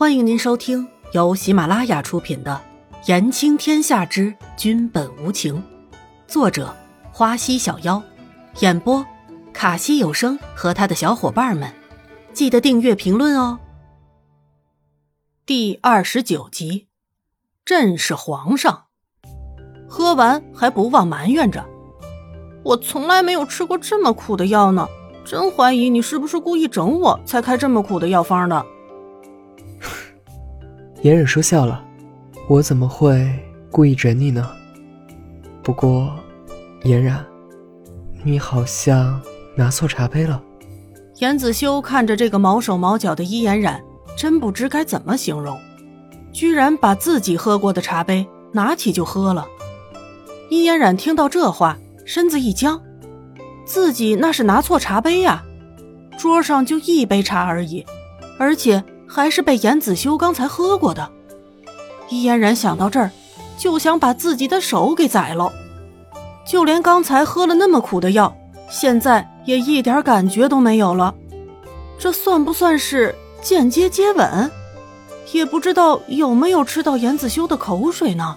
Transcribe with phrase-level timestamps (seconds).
[0.00, 2.58] 欢迎您收听由喜马拉雅出品的
[3.06, 5.56] 《言情天下之君本无情》，
[6.26, 6.74] 作者
[7.12, 8.02] 花溪小妖，
[8.60, 9.04] 演播
[9.52, 11.70] 卡西有声和他的小伙伴们。
[12.32, 13.58] 记得订阅、评论哦。
[15.44, 16.86] 第二十九集，
[17.66, 18.84] 朕是皇上，
[19.86, 21.62] 喝完还不忘埋怨着
[22.64, 24.88] ：“我从来没有吃过这么苦的药呢，
[25.26, 28.64] 真怀疑你是不是故意整我才开这么苦的药方的。”
[31.02, 31.82] 嫣然说笑了，
[32.46, 33.26] 我怎么会
[33.70, 34.46] 故意整你呢？
[35.62, 36.14] 不过，
[36.84, 37.24] 嫣然，
[38.22, 39.18] 你好像
[39.56, 40.42] 拿错茶杯了。
[41.16, 43.82] 严子修看着这个毛手毛脚的伊嫣然，
[44.14, 45.58] 真不知该怎么形容，
[46.32, 49.46] 居然把自己喝过的茶杯拿起就喝了。
[50.50, 52.78] 伊嫣然听到这话，身子一僵，
[53.64, 55.42] 自己那是拿错茶杯呀，
[56.18, 57.86] 桌上就一杯茶而已，
[58.38, 58.84] 而且。
[59.12, 61.10] 还是被严子修刚才喝过的，
[62.08, 63.10] 伊嫣然想到这儿，
[63.58, 65.52] 就想把自己的手给宰了。
[66.46, 68.32] 就连刚才喝了那么苦的药，
[68.70, 71.12] 现在也一点感觉都没有了。
[71.98, 74.48] 这算不算是间接接吻？
[75.32, 78.36] 也不知道有没有吃到严子修的口水呢？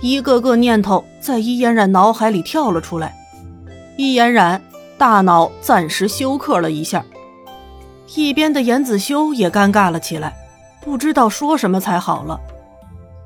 [0.00, 3.14] 一个个念头在伊嫣然脑海里跳了出来，
[3.98, 4.62] 伊嫣然
[4.96, 7.04] 大脑暂时休克了一下。
[8.14, 10.34] 一边的严子修也尴尬了起来，
[10.80, 12.38] 不知道说什么才好了。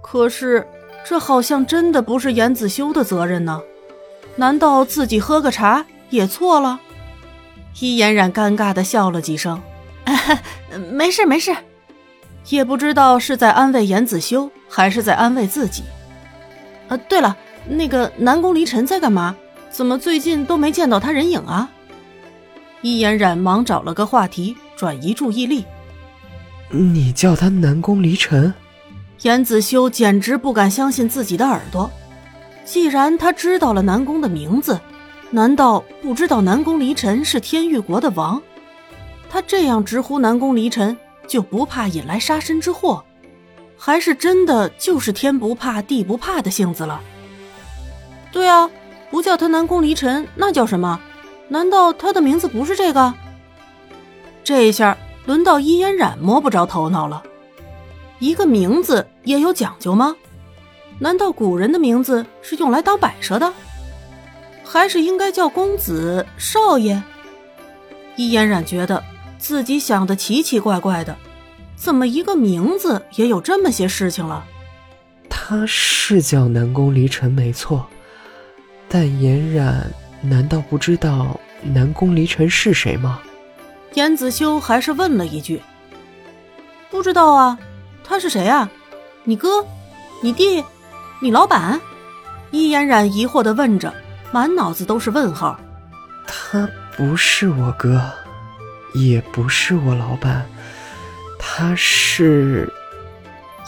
[0.02, 0.66] 可是
[1.04, 3.60] 这好像真的不是严子修的责任呢？
[4.36, 6.80] 难道自己喝个茶也错了？
[7.80, 9.60] 伊嫣然尴尬的笑了几声，
[10.90, 11.54] 没事没事，
[12.48, 15.84] 也不知道是在安慰严子修，还是在安慰自己。
[16.88, 17.36] 呃，对了，
[17.68, 19.36] 那个南宫离尘在干嘛？
[19.70, 21.70] 怎么最近都没见到他人影啊？
[22.82, 24.56] 伊嫣然忙找了个话题。
[24.80, 25.66] 转移注意力。
[26.70, 28.54] 你叫他南宫离尘？
[29.20, 31.90] 严子修简直不敢相信自己的耳朵。
[32.64, 34.80] 既然他知道了南宫的名字，
[35.28, 38.40] 难道不知道南宫离尘是天域国的王？
[39.28, 40.96] 他这样直呼南宫离尘，
[41.26, 43.04] 就不怕引来杀身之祸？
[43.76, 47.02] 还是真的就是天不怕地不怕的性子了？
[48.32, 48.70] 对啊，
[49.10, 50.98] 不叫他南宫离尘，那叫什么？
[51.48, 53.12] 难道他的名字不是这个？
[54.50, 57.22] 这一下轮到伊嫣然摸不着头脑了。
[58.18, 60.16] 一个名字也有讲究吗？
[60.98, 63.52] 难道古人的名字是用来当摆设的？
[64.64, 67.00] 还是应该叫公子、少爷？
[68.16, 69.00] 伊嫣然觉得
[69.38, 71.16] 自己想的奇奇怪怪的，
[71.76, 74.44] 怎么一个名字也有这么些事情了？
[75.28, 77.86] 他是叫南宫离尘没错，
[78.88, 79.88] 但嫣然
[80.20, 83.20] 难道不知道南宫离尘是谁吗？
[83.94, 85.60] 严子修还是问了一句
[86.90, 87.58] ：“不知道啊，
[88.04, 88.68] 他是谁啊？
[89.24, 89.64] 你哥？
[90.22, 90.64] 你弟？
[91.20, 91.80] 你老板？”
[92.52, 93.92] 伊嫣然疑惑的问着，
[94.32, 95.58] 满脑子都是问号。
[96.26, 98.00] 他不是我哥，
[98.94, 100.44] 也不是我老板，
[101.38, 102.68] 他是……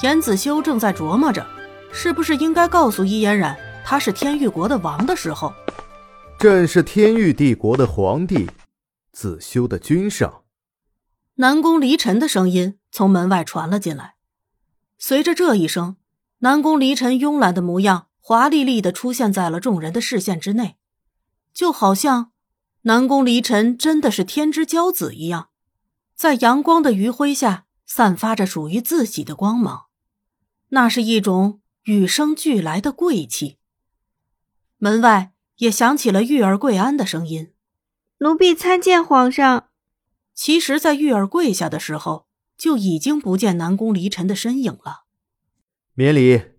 [0.02, 1.46] 严子修正在琢磨着，
[1.92, 5.52] 是不是应该告诉伊嫣然他是天域国的王的时候，
[6.38, 8.48] 朕是天域帝国的皇帝。
[9.12, 10.42] 子修的君上，
[11.34, 14.16] 南宫离尘的声音从门外传了进来。
[14.98, 15.96] 随着这一声，
[16.38, 20.78] 南宫离尘慵懒的模样华丽丽的出现在了众人的视线之内，
[21.52, 22.32] 就好像
[22.82, 25.50] 南宫离尘真的是天之骄子一样，
[26.14, 29.86] 在阳光的余晖下散发着属于自己的光芒，
[30.70, 33.58] 那是一种与生俱来的贵气。
[34.78, 37.52] 门外也响起了玉儿跪安的声音。
[38.22, 39.68] 奴婢参见皇上。
[40.32, 45.06] 其实，在玉儿跪下的时候，就已经不见南宫离尘的身影了。
[45.94, 46.51] 免礼。